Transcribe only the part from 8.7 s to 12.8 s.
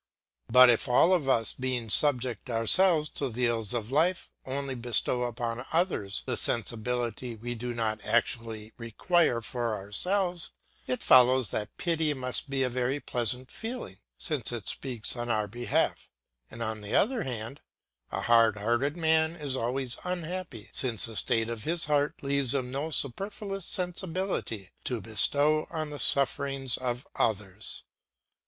require for ourselves, it follows that pity must be a